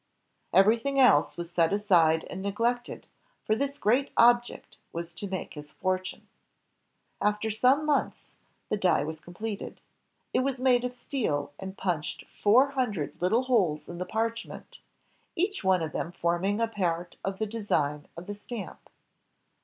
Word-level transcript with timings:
Everything 0.51 0.99
else 0.99 1.37
was 1.37 1.51
set 1.51 1.71
aside 1.71 2.25
and 2.27 2.41
neglected, 2.41 3.05
for 3.45 3.53
this 3.55 3.77
great 3.77 4.09
object 4.17 4.77
was 4.91 5.13
to 5.13 5.27
make 5.27 5.53
his 5.53 5.73
fortune. 5.73 6.27
After 7.21 7.51
some 7.51 7.85
months, 7.85 8.33
the 8.69 8.77
die 8.77 9.03
was 9.03 9.19
completed. 9.19 9.79
It 10.33 10.39
was 10.39 10.59
made 10.59 10.83
of 10.83 10.95
steel, 10.95 11.51
and 11.59 11.77
punched 11.77 12.25
four 12.27 12.71
hundred 12.71 13.13
Uttle 13.19 13.45
holes 13.45 13.87
in 13.87 13.99
the 13.99 14.07
parchment, 14.07 14.79
each 15.35 15.63
one 15.63 15.83
of 15.83 15.91
them 15.91 16.11
forming 16.11 16.59
a 16.59 16.67
part 16.67 17.17
of 17.23 17.37
the 17.37 17.45
design 17.45 18.07
of 18.17 18.25
the 18.25 18.33
stamp. 18.33 18.89